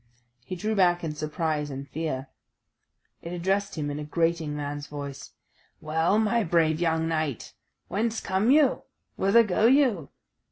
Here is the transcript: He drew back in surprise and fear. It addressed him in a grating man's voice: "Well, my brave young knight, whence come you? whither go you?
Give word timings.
He 0.43 0.55
drew 0.55 0.73
back 0.73 1.03
in 1.03 1.13
surprise 1.13 1.69
and 1.69 1.87
fear. 1.87 2.25
It 3.21 3.33
addressed 3.33 3.75
him 3.77 3.91
in 3.91 3.99
a 3.99 4.03
grating 4.03 4.55
man's 4.55 4.87
voice: 4.87 5.33
"Well, 5.79 6.17
my 6.17 6.43
brave 6.43 6.79
young 6.81 7.07
knight, 7.07 7.53
whence 7.87 8.19
come 8.19 8.49
you? 8.49 8.81
whither 9.15 9.43
go 9.43 9.67
you? 9.67 10.09